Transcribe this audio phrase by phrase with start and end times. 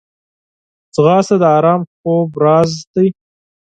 [0.95, 3.05] ځغاسته د ارام خوب راز ده